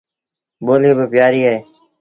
[0.65, 1.57] ٻوليٚ با پيٚآريٚ اهي